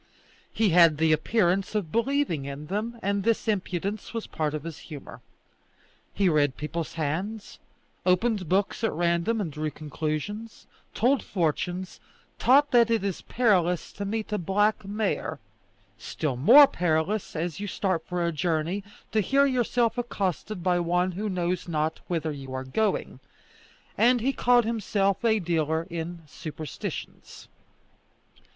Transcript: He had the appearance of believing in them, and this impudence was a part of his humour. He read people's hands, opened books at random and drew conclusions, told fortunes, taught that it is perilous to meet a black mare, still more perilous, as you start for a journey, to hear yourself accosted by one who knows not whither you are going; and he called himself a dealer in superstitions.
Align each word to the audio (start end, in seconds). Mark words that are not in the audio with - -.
He 0.51 0.69
had 0.69 0.97
the 0.97 1.11
appearance 1.11 1.75
of 1.75 1.91
believing 1.91 2.45
in 2.45 2.65
them, 2.65 2.97
and 3.03 3.21
this 3.21 3.47
impudence 3.47 4.15
was 4.15 4.25
a 4.25 4.29
part 4.29 4.55
of 4.55 4.63
his 4.63 4.79
humour. 4.79 5.21
He 6.11 6.27
read 6.27 6.57
people's 6.57 6.93
hands, 6.95 7.59
opened 8.03 8.49
books 8.49 8.83
at 8.83 8.91
random 8.93 9.39
and 9.39 9.51
drew 9.53 9.69
conclusions, 9.69 10.65
told 10.95 11.21
fortunes, 11.21 11.99
taught 12.39 12.71
that 12.71 12.89
it 12.89 13.03
is 13.03 13.21
perilous 13.21 13.93
to 13.93 14.03
meet 14.03 14.31
a 14.33 14.39
black 14.39 14.83
mare, 14.83 15.37
still 15.99 16.35
more 16.35 16.65
perilous, 16.65 17.35
as 17.35 17.59
you 17.59 17.67
start 17.67 18.03
for 18.07 18.25
a 18.25 18.31
journey, 18.31 18.83
to 19.11 19.21
hear 19.21 19.45
yourself 19.45 19.99
accosted 19.99 20.63
by 20.63 20.79
one 20.79 21.11
who 21.11 21.29
knows 21.29 21.67
not 21.67 21.99
whither 22.07 22.31
you 22.31 22.51
are 22.55 22.63
going; 22.63 23.19
and 23.99 24.19
he 24.19 24.33
called 24.33 24.65
himself 24.65 25.23
a 25.23 25.37
dealer 25.37 25.85
in 25.91 26.23
superstitions. 26.27 27.47